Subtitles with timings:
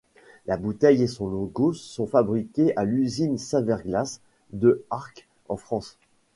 [0.47, 4.19] La bouteille et son logo sont fabriqués à l'usine Saverglass
[4.51, 5.99] de Arques, en France.